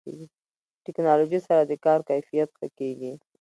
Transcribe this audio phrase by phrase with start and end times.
[0.85, 3.13] ټکنالوژي سره د کار کیفیت ښه کېږي.